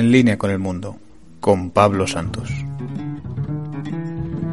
En 0.00 0.10
línea 0.10 0.38
con 0.38 0.50
el 0.50 0.58
mundo, 0.58 0.96
con 1.40 1.72
Pablo 1.72 2.06
Santos. 2.06 2.48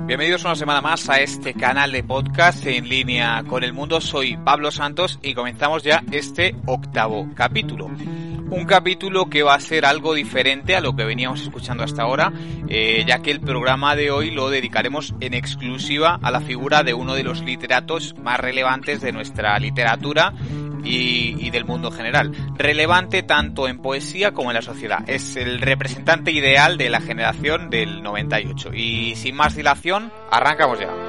Bienvenidos 0.06 0.44
una 0.44 0.56
semana 0.56 0.82
más 0.82 1.10
a 1.10 1.22
este 1.22 1.54
canal 1.54 1.94
de 1.94 2.04
podcast 2.04 2.66
en 2.66 2.90
línea 2.90 3.42
con 3.48 3.64
el 3.64 3.72
mundo. 3.72 4.02
Soy 4.02 4.36
Pablo 4.36 4.72
Santos 4.72 5.20
y 5.24 5.34
comenzamos 5.34 5.84
ya 5.84 6.04
este 6.12 6.54
octavo 6.66 7.30
capítulo. 7.34 7.86
Un 7.86 8.66
capítulo 8.66 9.30
que 9.30 9.44
va 9.44 9.56
a 9.56 9.60
ser 9.62 9.86
algo 9.86 10.14
diferente 10.14 10.76
a 10.76 10.82
lo 10.82 10.98
que 10.98 11.06
veníamos 11.06 11.42
escuchando 11.42 11.86
hasta 11.86 12.02
ahora, 12.02 12.34
eh, 12.68 13.06
ya 13.08 13.20
que 13.20 13.32
el 13.32 13.40
programa 13.40 13.96
de 13.96 14.12
hoy 14.12 14.32
lo 14.32 14.50
dedicaremos 14.50 15.16
en 15.22 15.34
exclusiva 15.34 16.20
a 16.22 16.30
la 16.30 16.42
figura 16.42 16.84
de 16.84 16.94
uno 16.94 17.14
de 17.14 17.24
los 17.24 17.42
literatos 17.42 18.16
más 18.22 18.38
relevantes 18.38 19.00
de 19.00 19.14
nuestra 19.14 19.58
literatura 19.60 20.34
y, 20.88 21.50
del 21.50 21.66
mundo 21.66 21.92
general. 21.92 22.32
Relevante 22.56 23.24
tanto 23.24 23.68
en 23.68 23.80
poesía 23.80 24.32
como 24.34 24.52
en 24.52 24.56
la 24.56 24.62
sociedad. 24.62 25.08
Es 25.08 25.36
el 25.36 25.60
representante 25.60 26.32
ideal 26.32 26.78
de 26.78 26.90
la 26.90 27.02
generación 27.02 27.70
del 27.70 28.04
98. 28.04 28.74
Y 28.74 29.16
sin 29.16 29.36
más 29.36 29.56
dilación, 29.56 30.12
arrancamos 30.32 30.80
ya. 30.80 31.07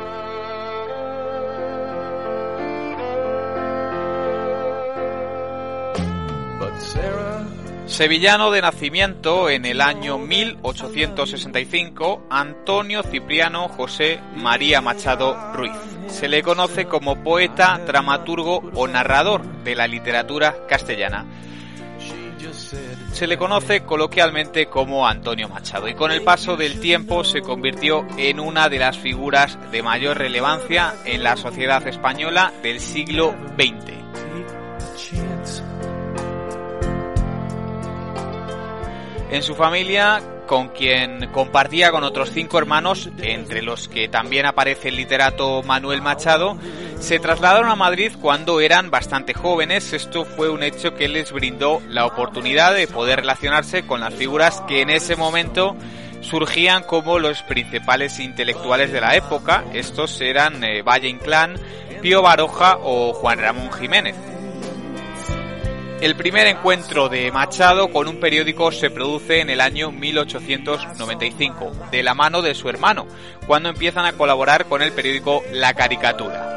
Sevillano 7.89 8.51
de 8.51 8.61
nacimiento 8.61 9.49
en 9.49 9.65
el 9.65 9.81
año 9.81 10.19
1865, 10.19 12.27
Antonio 12.29 13.03
Cipriano 13.03 13.69
José 13.71 14.21
María 14.37 14.83
Machado 14.83 15.55
Ruiz. 15.55 15.73
Se 16.07 16.29
le 16.29 16.43
conoce 16.43 16.85
como 16.85 17.25
poeta, 17.25 17.81
dramaturgo 17.87 18.59
o 18.75 18.87
narrador 18.87 19.43
de 19.65 19.75
la 19.75 19.89
literatura 19.89 20.67
castellana. 20.69 21.25
Se 23.13 23.27
le 23.27 23.39
conoce 23.39 23.81
coloquialmente 23.81 24.67
como 24.67 25.09
Antonio 25.09 25.49
Machado 25.49 25.89
y 25.89 25.95
con 25.95 26.13
el 26.13 26.23
paso 26.23 26.57
del 26.57 26.81
tiempo 26.81 27.25
se 27.25 27.41
convirtió 27.41 28.07
en 28.19 28.39
una 28.39 28.69
de 28.69 28.79
las 28.79 28.99
figuras 28.99 29.59
de 29.73 29.83
mayor 29.83 30.19
relevancia 30.19 30.95
en 31.07 31.23
la 31.23 31.37
sociedad 31.37 31.85
española 31.89 32.53
del 32.63 32.81
siglo 32.81 33.35
XX. 33.57 34.28
En 39.31 39.43
su 39.43 39.55
familia, 39.55 40.23
con 40.47 40.69
quien 40.69 41.29
compartía 41.33 41.91
con 41.91 42.03
otros 42.03 42.31
cinco 42.33 42.59
hermanos, 42.59 43.11
entre 43.19 43.61
los 43.61 43.87
que 43.87 44.09
también 44.09 44.47
aparece 44.47 44.89
el 44.89 44.97
literato 44.97 45.63
Manuel 45.63 46.01
Machado, 46.01 46.57
se 46.99 47.19
trasladaron 47.19 47.69
a 47.71 47.77
Madrid 47.77 48.13
cuando 48.21 48.61
eran 48.61 48.91
bastante 48.91 49.35
jóvenes. 49.35 49.93
Esto 49.93 50.25
fue 50.25 50.49
un 50.49 50.63
hecho 50.63 50.95
que 50.95 51.09
les 51.09 51.31
brindó 51.31 51.83
la 51.89 52.07
oportunidad 52.07 52.75
de 52.75 52.87
poder 52.87 53.21
relacionarse 53.21 53.87
con 53.87 54.01
las 54.01 54.15
figuras 54.15 54.63
que 54.67 54.81
en 54.81 54.89
ese 54.89 55.15
momento 55.15 55.77
surgían 56.23 56.83
como 56.83 57.19
los 57.19 57.43
principales 57.43 58.19
intelectuales 58.19 58.91
de 58.93 59.03
la 59.03 59.15
época. 59.15 59.65
Estos 59.75 60.21
eran 60.23 60.65
eh, 60.65 60.81
Valle 60.83 61.09
Inclán, 61.09 61.57
Pío 62.01 62.23
Baroja 62.23 62.79
o 62.83 63.13
Juan 63.13 63.39
Ramón 63.39 63.71
Jiménez. 63.73 64.17
El 66.01 66.15
primer 66.15 66.47
encuentro 66.47 67.09
de 67.09 67.33
Machado 67.33 67.89
con 67.89 68.07
un 68.07 68.21
periódico 68.21 68.71
se 68.71 68.89
produce 68.89 69.41
en 69.41 69.51
el 69.51 69.61
año 69.61 69.91
1895, 69.91 71.73
de 71.91 72.05
la 72.05 72.15
mano 72.15 72.41
de 72.41 72.55
su 72.55 72.69
hermano, 72.69 73.09
cuando 73.49 73.71
empiezan 73.71 74.05
a 74.05 74.13
colaborar 74.13 74.67
con 74.67 74.81
el 74.81 74.93
periódico 74.93 75.43
La 75.53 75.75
Caricatura. 75.75 76.55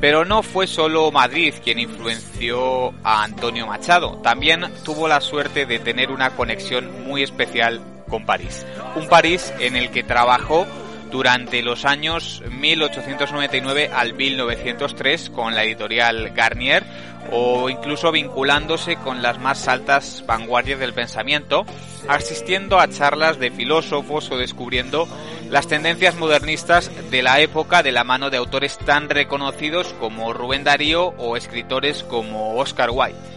Pero 0.00 0.24
no 0.24 0.42
fue 0.42 0.66
solo 0.66 1.12
Madrid 1.12 1.54
quien 1.62 1.78
influenció 1.78 2.92
a 3.04 3.22
Antonio 3.22 3.68
Machado, 3.68 4.18
también 4.20 4.64
tuvo 4.84 5.06
la 5.06 5.20
suerte 5.20 5.64
de 5.64 5.78
tener 5.78 6.10
una 6.10 6.30
conexión 6.30 7.04
muy 7.06 7.22
especial 7.22 7.80
con 8.08 8.26
París. 8.26 8.66
Un 8.96 9.06
París 9.06 9.54
en 9.60 9.76
el 9.76 9.92
que 9.92 10.02
trabajó 10.02 10.66
durante 11.10 11.62
los 11.62 11.84
años 11.84 12.42
1899 12.50 13.90
al 13.92 14.14
1903 14.14 15.30
con 15.30 15.54
la 15.54 15.64
editorial 15.64 16.30
Garnier 16.30 16.84
o 17.30 17.70
incluso 17.70 18.12
vinculándose 18.12 18.96
con 18.96 19.22
las 19.22 19.38
más 19.38 19.66
altas 19.68 20.24
vanguardias 20.26 20.78
del 20.78 20.92
pensamiento, 20.92 21.64
asistiendo 22.08 22.78
a 22.78 22.88
charlas 22.88 23.38
de 23.38 23.50
filósofos 23.50 24.30
o 24.30 24.36
descubriendo 24.36 25.08
las 25.50 25.66
tendencias 25.66 26.16
modernistas 26.16 26.90
de 27.10 27.22
la 27.22 27.40
época 27.40 27.82
de 27.82 27.92
la 27.92 28.04
mano 28.04 28.30
de 28.30 28.36
autores 28.36 28.78
tan 28.78 29.08
reconocidos 29.08 29.94
como 30.00 30.32
Rubén 30.32 30.64
Darío 30.64 31.14
o 31.18 31.36
escritores 31.36 32.02
como 32.02 32.56
Oscar 32.56 32.90
Wilde. 32.90 33.33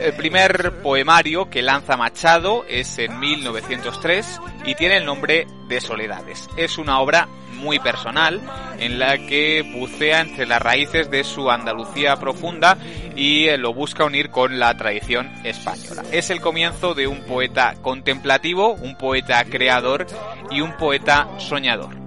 El 0.00 0.12
primer 0.14 0.82
poemario 0.82 1.48
que 1.48 1.62
lanza 1.62 1.96
Machado 1.96 2.64
es 2.68 2.98
en 2.98 3.18
1903 3.18 4.40
y 4.66 4.74
tiene 4.74 4.98
el 4.98 5.06
nombre 5.06 5.46
de 5.68 5.80
Soledades. 5.80 6.48
Es 6.56 6.78
una 6.78 7.00
obra 7.00 7.28
muy 7.54 7.78
personal 7.78 8.40
en 8.78 8.98
la 8.98 9.16
que 9.16 9.62
bucea 9.74 10.20
entre 10.20 10.46
las 10.46 10.60
raíces 10.60 11.10
de 11.10 11.24
su 11.24 11.50
Andalucía 11.50 12.16
profunda 12.16 12.76
y 13.16 13.48
lo 13.56 13.72
busca 13.72 14.04
unir 14.04 14.30
con 14.30 14.58
la 14.58 14.76
tradición 14.76 15.32
española. 15.44 16.02
Es 16.12 16.30
el 16.30 16.40
comienzo 16.40 16.94
de 16.94 17.06
un 17.06 17.22
poeta 17.24 17.74
contemplativo, 17.80 18.74
un 18.74 18.96
poeta 18.96 19.44
creador 19.44 20.06
y 20.50 20.60
un 20.60 20.76
poeta 20.76 21.26
soñador. 21.38 22.05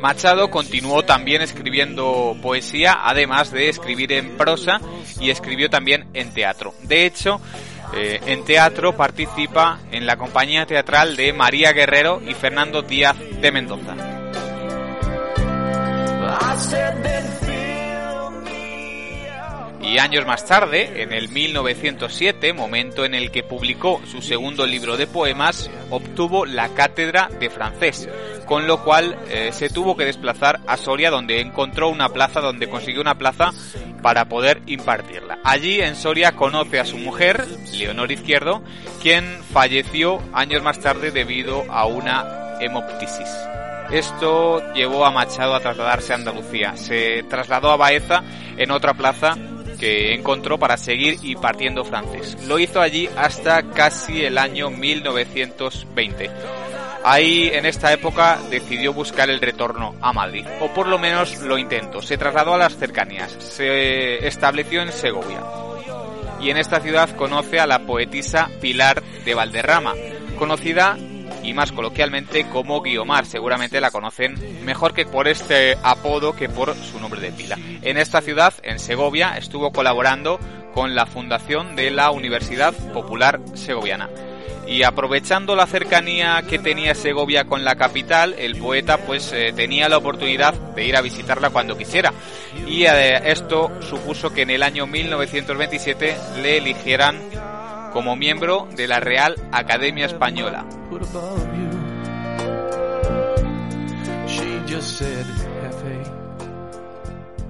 Machado 0.00 0.50
continuó 0.50 1.04
también 1.04 1.42
escribiendo 1.42 2.36
poesía, 2.42 2.98
además 3.02 3.50
de 3.50 3.68
escribir 3.68 4.12
en 4.12 4.36
prosa 4.36 4.80
y 5.20 5.30
escribió 5.30 5.70
también 5.70 6.06
en 6.14 6.32
teatro. 6.32 6.74
De 6.82 7.06
hecho, 7.06 7.40
eh, 7.94 8.20
en 8.26 8.44
teatro 8.44 8.96
participa 8.96 9.78
en 9.90 10.06
la 10.06 10.16
compañía 10.16 10.66
teatral 10.66 11.16
de 11.16 11.32
María 11.32 11.72
Guerrero 11.72 12.20
y 12.26 12.34
Fernando 12.34 12.82
Díaz 12.82 13.16
de 13.40 13.52
Mendoza. 13.52 13.94
Años 19.98 20.26
más 20.26 20.44
tarde, 20.44 21.02
en 21.02 21.12
el 21.12 21.28
1907, 21.28 22.52
momento 22.52 23.04
en 23.04 23.14
el 23.14 23.30
que 23.30 23.42
publicó 23.42 24.00
su 24.06 24.22
segundo 24.22 24.66
libro 24.66 24.96
de 24.96 25.06
poemas, 25.06 25.70
obtuvo 25.90 26.46
la 26.46 26.68
cátedra 26.68 27.28
de 27.40 27.50
francés, 27.50 28.08
con 28.44 28.66
lo 28.66 28.84
cual 28.84 29.18
eh, 29.28 29.50
se 29.52 29.68
tuvo 29.68 29.96
que 29.96 30.04
desplazar 30.04 30.60
a 30.66 30.76
Soria 30.76 31.10
donde 31.10 31.40
encontró 31.40 31.88
una 31.88 32.10
plaza, 32.10 32.40
donde 32.40 32.68
consiguió 32.68 33.00
una 33.00 33.16
plaza 33.16 33.52
para 34.02 34.26
poder 34.26 34.62
impartirla. 34.66 35.38
Allí 35.42 35.80
en 35.80 35.96
Soria 35.96 36.32
conoce 36.32 36.78
a 36.78 36.84
su 36.84 36.98
mujer, 36.98 37.44
Leonor 37.72 38.12
Izquierdo, 38.12 38.62
quien 39.02 39.42
falleció 39.52 40.20
años 40.32 40.62
más 40.62 40.78
tarde 40.78 41.10
debido 41.10 41.64
a 41.68 41.86
una 41.86 42.58
hemoptisis. 42.60 43.28
Esto 43.90 44.62
llevó 44.74 45.06
a 45.06 45.10
Machado 45.10 45.54
a 45.54 45.60
trasladarse 45.60 46.12
a 46.12 46.16
Andalucía. 46.16 46.76
Se 46.76 47.24
trasladó 47.24 47.70
a 47.70 47.76
Baeza 47.76 48.22
en 48.56 48.70
otra 48.70 48.94
plaza 48.94 49.36
que 49.78 50.14
encontró 50.14 50.58
para 50.58 50.76
seguir 50.76 51.18
impartiendo 51.22 51.84
francés. 51.84 52.36
Lo 52.46 52.58
hizo 52.58 52.80
allí 52.80 53.08
hasta 53.16 53.62
casi 53.70 54.24
el 54.24 54.38
año 54.38 54.70
1920. 54.70 56.30
Ahí, 57.04 57.50
en 57.52 57.66
esta 57.66 57.92
época, 57.92 58.40
decidió 58.50 58.92
buscar 58.92 59.30
el 59.30 59.40
retorno 59.40 59.94
a 60.00 60.12
Madrid, 60.12 60.44
o 60.60 60.74
por 60.74 60.88
lo 60.88 60.98
menos 60.98 61.40
lo 61.40 61.56
intentó. 61.56 62.02
Se 62.02 62.18
trasladó 62.18 62.54
a 62.54 62.58
las 62.58 62.76
cercanías, 62.76 63.30
se 63.38 64.26
estableció 64.26 64.82
en 64.82 64.90
Segovia. 64.90 65.40
Y 66.40 66.50
en 66.50 66.56
esta 66.56 66.80
ciudad 66.80 67.14
conoce 67.14 67.60
a 67.60 67.66
la 67.66 67.86
poetisa 67.86 68.50
Pilar 68.60 69.02
de 69.24 69.34
Valderrama, 69.34 69.94
conocida 70.36 70.98
y 71.46 71.54
más 71.54 71.72
coloquialmente 71.72 72.46
como 72.48 72.82
Guiomar. 72.82 73.24
Seguramente 73.24 73.80
la 73.80 73.90
conocen 73.90 74.64
mejor 74.64 74.92
que 74.92 75.06
por 75.06 75.28
este 75.28 75.76
apodo 75.82 76.34
que 76.34 76.48
por 76.48 76.74
su 76.74 77.00
nombre 77.00 77.20
de 77.20 77.32
pila. 77.32 77.56
En 77.82 77.96
esta 77.96 78.20
ciudad, 78.20 78.52
en 78.62 78.78
Segovia, 78.78 79.38
estuvo 79.38 79.72
colaborando 79.72 80.38
con 80.74 80.94
la 80.94 81.06
fundación 81.06 81.76
de 81.76 81.90
la 81.90 82.10
Universidad 82.10 82.74
Popular 82.92 83.40
Segoviana. 83.54 84.10
Y 84.66 84.82
aprovechando 84.82 85.54
la 85.54 85.66
cercanía 85.66 86.42
que 86.42 86.58
tenía 86.58 86.94
Segovia 86.94 87.44
con 87.44 87.64
la 87.64 87.76
capital, 87.76 88.34
el 88.36 88.56
poeta 88.56 88.98
pues 88.98 89.32
eh, 89.32 89.52
tenía 89.54 89.88
la 89.88 89.98
oportunidad 89.98 90.54
de 90.54 90.84
ir 90.84 90.96
a 90.96 91.02
visitarla 91.02 91.50
cuando 91.50 91.78
quisiera. 91.78 92.12
Y 92.66 92.84
eh, 92.84 93.30
esto 93.30 93.70
supuso 93.80 94.34
que 94.34 94.42
en 94.42 94.50
el 94.50 94.64
año 94.64 94.86
1927 94.88 96.16
le 96.42 96.58
eligieran 96.58 97.20
como 97.96 98.14
miembro 98.14 98.68
de 98.76 98.86
la 98.86 99.00
Real 99.00 99.36
Academia 99.52 100.04
Española. 100.04 100.66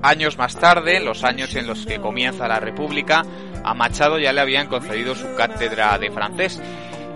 Años 0.03 0.39
más 0.39 0.55
tarde, 0.55 1.01
los 1.01 1.25
años 1.25 1.53
en 1.57 1.67
los 1.67 1.85
que 1.85 2.01
comienza 2.01 2.47
la 2.47 2.61
República, 2.61 3.25
a 3.65 3.75
Machado 3.75 4.21
ya 4.21 4.33
le 4.33 4.41
habían 4.41 4.69
concedido 4.69 5.17
su 5.17 5.35
cátedra 5.35 5.99
de 5.99 6.13
francés 6.13 6.63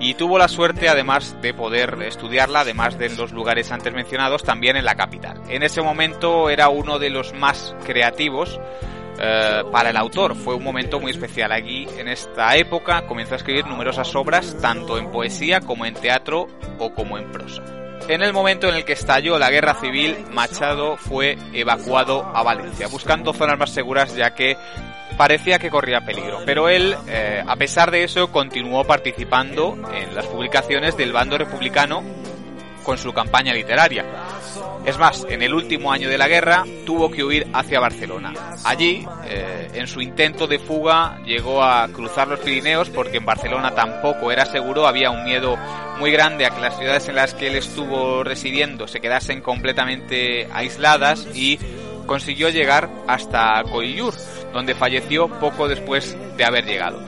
y 0.00 0.14
tuvo 0.14 0.36
la 0.36 0.48
suerte 0.48 0.88
además 0.88 1.40
de 1.40 1.54
poder 1.54 2.02
estudiarla, 2.02 2.62
además 2.62 2.98
de 2.98 3.06
en 3.06 3.16
los 3.16 3.30
lugares 3.30 3.70
antes 3.70 3.94
mencionados, 3.94 4.42
también 4.42 4.74
en 4.74 4.84
la 4.84 4.96
capital. 4.96 5.40
En 5.48 5.62
ese 5.62 5.82
momento 5.82 6.50
era 6.50 6.68
uno 6.68 6.98
de 6.98 7.10
los 7.10 7.32
más 7.34 7.76
creativos 7.86 8.58
eh, 9.20 9.62
para 9.70 9.90
el 9.90 9.96
autor. 9.96 10.34
Fue 10.34 10.54
un 10.54 10.64
momento 10.64 10.98
muy 10.98 11.10
especial. 11.10 11.52
Aquí, 11.52 11.86
en 11.98 12.08
esta 12.08 12.56
época, 12.56 13.06
comenzó 13.06 13.34
a 13.34 13.36
escribir 13.36 13.66
numerosas 13.66 14.14
obras, 14.14 14.56
tanto 14.60 14.98
en 14.98 15.10
poesía 15.10 15.60
como 15.60 15.84
en 15.84 15.94
teatro 15.94 16.46
o 16.78 16.94
como 16.94 17.18
en 17.18 17.30
prosa. 17.30 17.62
En 18.08 18.22
el 18.22 18.32
momento 18.32 18.68
en 18.68 18.74
el 18.74 18.84
que 18.84 18.94
estalló 18.94 19.38
la 19.38 19.50
guerra 19.50 19.74
civil, 19.74 20.16
Machado 20.32 20.96
fue 20.96 21.36
evacuado 21.52 22.24
a 22.34 22.42
Valencia, 22.42 22.88
buscando 22.88 23.32
zonas 23.32 23.58
más 23.58 23.70
seguras 23.70 24.16
ya 24.16 24.34
que 24.34 24.56
parecía 25.16 25.58
que 25.58 25.70
corría 25.70 26.00
peligro. 26.00 26.40
Pero 26.46 26.68
él, 26.68 26.96
eh, 27.06 27.44
a 27.46 27.56
pesar 27.56 27.90
de 27.90 28.04
eso, 28.04 28.32
continuó 28.32 28.84
participando 28.84 29.76
en 29.94 30.14
las 30.14 30.26
publicaciones 30.26 30.96
del 30.96 31.12
bando 31.12 31.36
republicano 31.36 32.02
con 32.82 32.96
su 32.96 33.12
campaña 33.12 33.52
literaria. 33.52 34.04
Es 34.90 34.98
más, 34.98 35.24
en 35.30 35.40
el 35.40 35.54
último 35.54 35.92
año 35.92 36.08
de 36.08 36.18
la 36.18 36.26
guerra 36.26 36.64
tuvo 36.84 37.12
que 37.12 37.22
huir 37.22 37.46
hacia 37.52 37.78
Barcelona. 37.78 38.34
Allí, 38.64 39.06
eh, 39.24 39.68
en 39.74 39.86
su 39.86 40.00
intento 40.00 40.48
de 40.48 40.58
fuga, 40.58 41.20
llegó 41.24 41.62
a 41.62 41.86
cruzar 41.92 42.26
los 42.26 42.40
Pirineos 42.40 42.90
porque 42.90 43.18
en 43.18 43.24
Barcelona 43.24 43.72
tampoco 43.72 44.32
era 44.32 44.46
seguro, 44.46 44.88
había 44.88 45.12
un 45.12 45.22
miedo 45.22 45.56
muy 46.00 46.10
grande 46.10 46.44
a 46.44 46.50
que 46.50 46.60
las 46.60 46.76
ciudades 46.76 47.08
en 47.08 47.14
las 47.14 47.34
que 47.34 47.46
él 47.46 47.54
estuvo 47.54 48.24
residiendo 48.24 48.88
se 48.88 48.98
quedasen 48.98 49.42
completamente 49.42 50.48
aisladas 50.52 51.24
y 51.36 51.60
consiguió 52.06 52.48
llegar 52.48 52.90
hasta 53.06 53.62
Collioure, 53.70 54.16
donde 54.52 54.74
falleció 54.74 55.28
poco 55.28 55.68
después 55.68 56.16
de 56.36 56.44
haber 56.44 56.64
llegado 56.64 57.00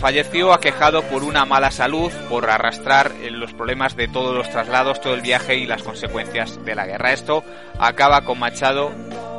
falleció 0.00 0.52
aquejado 0.54 1.02
por 1.02 1.22
una 1.22 1.44
mala 1.44 1.70
salud, 1.70 2.10
por 2.30 2.48
arrastrar 2.48 3.12
los 3.30 3.52
problemas 3.52 3.94
de 3.96 4.08
todos 4.08 4.34
los 4.34 4.48
traslados, 4.48 5.00
todo 5.02 5.12
el 5.12 5.20
viaje 5.20 5.56
y 5.56 5.66
las 5.66 5.82
consecuencias 5.82 6.64
de 6.64 6.74
la 6.74 6.86
guerra. 6.86 7.12
Esto 7.12 7.44
acaba 7.78 8.22
con 8.22 8.38
Machado 8.38 8.90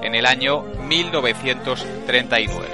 en 0.03 0.13
el 0.13 0.27
año 0.27 0.61
1939. 0.87 2.67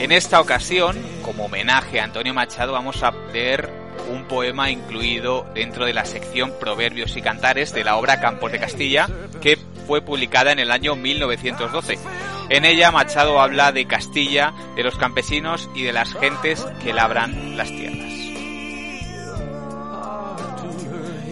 En 0.00 0.12
esta 0.12 0.40
ocasión, 0.40 0.96
como 1.22 1.44
homenaje 1.44 2.00
a 2.00 2.04
Antonio 2.04 2.34
Machado, 2.34 2.72
vamos 2.72 3.04
a 3.04 3.12
ver 3.32 3.70
un 4.12 4.24
poema 4.24 4.70
incluido 4.70 5.46
dentro 5.54 5.86
de 5.86 5.92
la 5.94 6.04
sección 6.04 6.52
Proverbios 6.58 7.16
y 7.16 7.22
Cantares 7.22 7.72
de 7.72 7.84
la 7.84 7.96
obra 7.96 8.20
Campos 8.20 8.50
de 8.50 8.58
Castilla, 8.58 9.08
que 9.40 9.58
fue 9.86 10.02
publicada 10.02 10.52
en 10.52 10.58
el 10.58 10.70
año 10.70 10.96
1912. 10.96 11.98
En 12.50 12.64
ella 12.64 12.90
Machado 12.90 13.40
habla 13.40 13.72
de 13.72 13.86
Castilla, 13.86 14.54
de 14.74 14.82
los 14.82 14.96
campesinos 14.96 15.68
y 15.74 15.82
de 15.82 15.92
las 15.92 16.14
gentes 16.14 16.66
que 16.82 16.94
labran 16.94 17.56
las 17.56 17.68
tierras. 17.68 18.12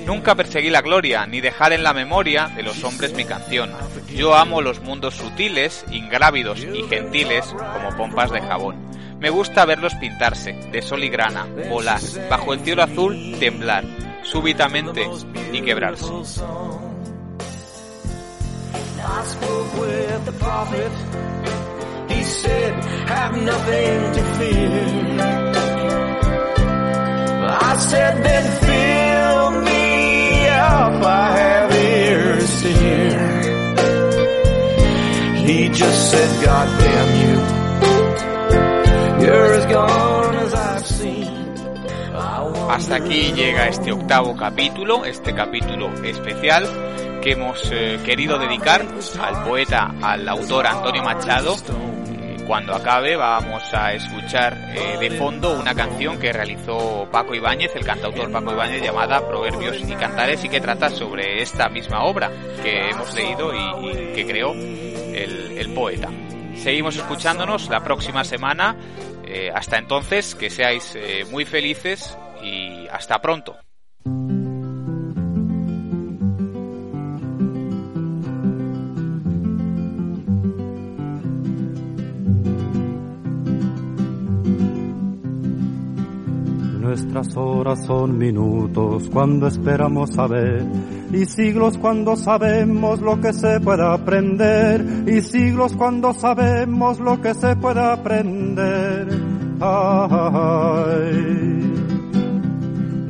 Nunca 0.07 0.37
perseguí 0.37 0.71
la 0.71 0.83
gloria, 0.83 1.27
ni 1.27 1.41
dejar 1.41 1.73
en 1.73 1.83
la 1.83 1.93
memoria 1.93 2.47
de 2.55 2.63
los 2.63 2.85
hombres 2.85 3.13
mi 3.15 3.25
canción. 3.25 3.73
Yo 4.15 4.37
amo 4.37 4.61
los 4.61 4.81
mundos 4.81 5.15
sutiles, 5.15 5.85
ingrávidos 5.91 6.61
y 6.61 6.83
gentiles 6.85 7.45
como 7.45 7.97
pompas 7.97 8.31
de 8.31 8.41
jabón. 8.41 8.77
Me 9.19 9.31
gusta 9.31 9.65
verlos 9.65 9.95
pintarse, 9.95 10.53
de 10.53 10.83
sol 10.83 11.03
y 11.03 11.09
grana, 11.09 11.47
volar, 11.69 12.01
bajo 12.31 12.53
el 12.53 12.61
cielo 12.61 12.83
azul 12.83 13.37
temblar, 13.41 13.85
súbitamente 14.23 15.09
y 15.53 15.63
quebrarse. 15.63 16.13
I 19.09 19.25
spoke 19.25 19.73
with 19.81 20.25
the 20.27 20.33
prophet. 20.33 20.93
He 22.11 22.23
said, 22.23 22.85
have 23.09 23.33
nothing 23.41 24.13
to 24.17 24.23
fear. 24.37 24.87
I 27.49 27.77
said, 27.79 28.25
then 28.25 28.45
fill 28.67 29.51
me 29.63 30.49
up. 30.49 31.05
I 31.05 31.37
have 31.39 31.73
ears 31.73 32.63
to 32.63 32.69
hear. 32.83 33.19
He 35.47 35.69
just 35.69 36.11
said, 36.11 36.45
God 36.45 36.69
damn 36.81 37.11
you. 37.23 37.37
You're 39.27 39.53
as 39.55 39.67
gone 39.67 40.35
as 40.35 40.55
I've 40.55 40.87
seen. 40.87 41.37
Hasta 42.69 42.97
aquí 42.97 43.33
llega 43.33 43.69
este 43.69 43.93
octavo 43.93 44.37
capítulo, 44.37 45.05
este 45.05 45.35
capítulo 45.35 45.93
especial 46.05 46.67
que 47.27 47.33
hemos 47.33 47.69
eh, 47.73 47.99
querido 48.05 48.39
dedicar 48.39 48.87
al 49.21 49.43
poeta, 49.43 49.93
al 50.01 50.29
autor 50.29 50.65
Antonio 50.65 51.03
Machado. 51.03 51.57
Eh, 51.57 52.37
cuando 52.47 52.73
acabe 52.73 53.17
vamos 53.17 53.65
a 53.75 53.95
escuchar 53.95 54.57
eh, 54.77 54.97
de 55.01 55.11
fondo 55.11 55.59
una 55.59 55.75
canción 55.75 56.21
que 56.21 56.33
realizó 56.33 57.09
Paco 57.11 57.35
Ibáñez, 57.35 57.75
el 57.75 57.85
cantautor 57.85 58.31
Paco 58.31 58.53
Ibáñez, 58.53 58.81
llamada 58.81 59.27
Proverbios 59.27 59.81
y 59.81 59.95
Cantares 59.97 60.45
y 60.45 60.49
que 60.49 60.61
trata 60.61 60.89
sobre 60.89 61.43
esta 61.43 61.69
misma 61.69 62.05
obra 62.05 62.31
que 62.63 62.91
hemos 62.91 63.13
leído 63.13 63.53
y, 63.53 64.13
que 64.15 64.25
creó 64.25 64.53
el, 64.53 65.59
el, 65.59 65.75
poeta. 65.75 66.09
Seguimos 66.55 66.95
escuchándonos 66.95 67.69
la 67.69 67.83
próxima 67.83 68.23
semana. 68.23 68.77
hasta 69.53 69.79
entonces, 69.79 70.37
que 70.37 70.49
seáis 70.49 70.97
muy 71.33 71.45
felices 71.45 72.17
y 72.41 72.87
hasta 72.87 73.21
pronto. 73.21 73.66
Nuestras 86.97 87.37
horas 87.37 87.85
son 87.85 88.17
minutos 88.17 89.11
cuando 89.13 89.47
esperamos 89.49 90.15
saber 90.15 90.65
y 91.13 91.27
siglos 91.27 91.77
cuando 91.77 92.17
sabemos 92.17 93.03
lo 93.03 93.21
que 93.21 93.35
se 93.35 93.61
puede 93.61 93.87
aprender 93.87 95.05
y 95.07 95.21
siglos 95.21 95.75
cuando 95.77 96.15
sabemos 96.15 96.99
lo 96.99 97.21
que 97.21 97.35
se 97.35 97.55
puede 97.57 97.83
aprender. 97.83 99.09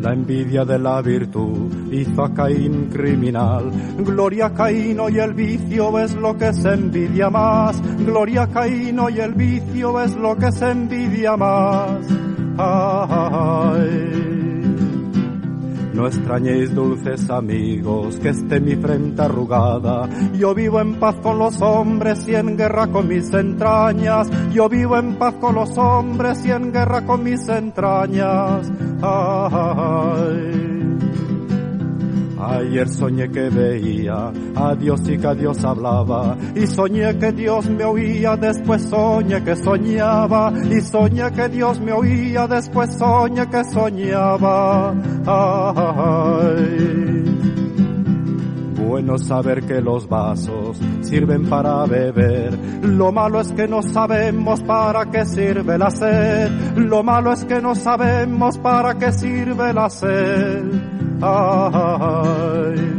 La 0.00 0.12
envidia 0.12 0.64
de 0.64 0.78
la 0.80 1.00
virtud 1.00 1.92
hizo 1.92 2.24
a 2.24 2.34
Caín 2.34 2.88
criminal. 2.90 3.70
Gloria 3.98 4.46
a 4.46 4.52
Caín 4.52 4.98
y 5.12 5.18
el 5.18 5.32
vicio 5.32 5.96
es 6.00 6.12
lo 6.16 6.36
que 6.36 6.52
se 6.52 6.72
envidia 6.72 7.30
más. 7.30 7.80
Gloria 8.04 8.42
a 8.42 8.48
Caín 8.48 8.98
y 9.14 9.20
el 9.20 9.34
vicio 9.34 10.00
es 10.00 10.12
lo 10.16 10.36
que 10.36 10.50
se 10.50 10.72
envidia 10.72 11.36
más. 11.36 12.25
No 15.96 16.06
extrañéis 16.06 16.74
dulces 16.74 17.28
amigos 17.30 18.18
que 18.18 18.28
esté 18.30 18.60
mi 18.60 18.76
frente 18.76 19.22
arrugada. 19.22 20.08
Yo 20.34 20.54
vivo 20.54 20.80
en 20.80 20.94
paz 20.96 21.16
con 21.22 21.38
los 21.38 21.60
hombres 21.62 22.28
y 22.28 22.34
en 22.34 22.56
guerra 22.56 22.86
con 22.88 23.08
mis 23.08 23.32
entrañas. 23.32 24.28
Yo 24.52 24.68
vivo 24.68 24.98
en 24.98 25.16
paz 25.16 25.34
con 25.40 25.54
los 25.54 25.76
hombres 25.78 26.44
y 26.44 26.50
en 26.50 26.72
guerra 26.72 27.04
con 27.06 27.22
mis 27.22 27.48
entrañas. 27.48 28.70
Ayer 32.46 32.88
soñé 32.88 33.28
que 33.28 33.50
veía 33.50 34.32
a 34.54 34.74
Dios 34.76 35.00
y 35.08 35.18
que 35.18 35.26
a 35.26 35.34
Dios 35.34 35.64
hablaba. 35.64 36.36
Y 36.54 36.66
soñé 36.66 37.18
que 37.18 37.32
Dios 37.32 37.68
me 37.68 37.84
oía, 37.84 38.36
después 38.36 38.82
soñé 38.82 39.42
que 39.42 39.56
soñaba. 39.56 40.52
Y 40.70 40.80
soñé 40.80 41.32
que 41.32 41.48
Dios 41.48 41.80
me 41.80 41.92
oía, 41.92 42.46
después 42.46 42.94
soñé 42.96 43.48
que 43.48 43.64
soñaba. 43.64 44.94
Ay. 45.26 47.06
Bueno 48.86 49.18
saber 49.18 49.64
que 49.66 49.80
los 49.80 50.08
vasos 50.08 50.78
sirven 51.00 51.46
para 51.46 51.84
beber. 51.86 52.56
Lo 52.82 53.10
malo 53.10 53.40
es 53.40 53.50
que 53.52 53.66
no 53.66 53.82
sabemos 53.82 54.60
para 54.62 55.10
qué 55.10 55.24
sirve 55.26 55.76
la 55.76 55.90
sed. 55.90 56.50
Lo 56.76 57.02
malo 57.02 57.32
es 57.32 57.44
que 57.44 57.60
no 57.60 57.74
sabemos 57.74 58.56
para 58.58 58.94
qué 58.94 59.10
sirve 59.10 59.72
la 59.72 59.90
sed. 59.90 60.95
Ay 61.22 62.96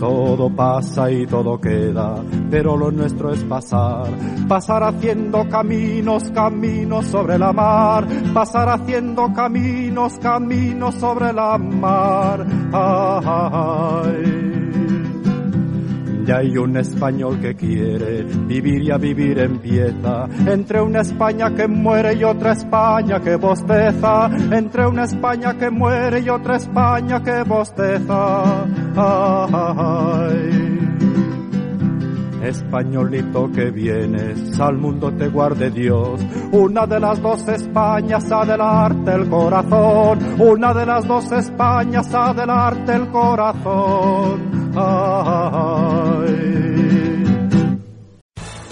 Todo 0.00 0.50
pasa 0.50 1.10
y 1.10 1.26
todo 1.26 1.60
queda, 1.60 2.16
pero 2.50 2.76
lo 2.76 2.90
nuestro 2.90 3.32
es 3.32 3.42
pasar. 3.44 4.08
Pasar 4.46 4.82
haciendo 4.82 5.48
caminos, 5.48 6.30
caminos 6.30 7.06
sobre 7.06 7.38
la 7.38 7.52
mar. 7.52 8.06
Pasar 8.34 8.68
haciendo 8.68 9.32
caminos, 9.32 10.18
caminos 10.18 10.94
sobre 10.96 11.32
la 11.32 11.56
mar. 11.56 12.46
Ay. 12.72 14.33
Ya 16.24 16.38
hay 16.38 16.56
un 16.56 16.76
español 16.76 17.38
que 17.40 17.54
quiere 17.54 18.22
vivir 18.22 18.82
y 18.82 18.90
a 18.90 18.96
vivir 18.96 19.38
empieza. 19.38 20.26
Entre 20.46 20.80
una 20.80 21.00
España 21.00 21.54
que 21.54 21.68
muere 21.68 22.14
y 22.14 22.24
otra 22.24 22.52
España 22.52 23.20
que 23.20 23.36
bosteza. 23.36 24.30
Entre 24.50 24.86
una 24.86 25.04
España 25.04 25.54
que 25.58 25.70
muere 25.70 26.20
y 26.20 26.28
otra 26.28 26.56
España 26.56 27.22
que 27.22 27.42
bosteza. 27.42 28.64
Ay. 28.96 30.74
Españolito 32.44 33.50
que 33.52 33.70
vienes, 33.70 34.60
al 34.60 34.76
mundo 34.76 35.10
te 35.12 35.28
guarde 35.28 35.70
Dios. 35.70 36.20
Una 36.52 36.86
de 36.86 37.00
las 37.00 37.20
dos 37.22 37.48
Españas 37.48 38.30
adelante 38.30 39.12
el 39.14 39.30
corazón. 39.30 40.18
Una 40.38 40.74
de 40.74 40.84
las 40.84 41.06
dos 41.06 41.32
Españas 41.32 42.14
adelante 42.14 42.94
el 42.94 43.08
corazón. 43.08 44.74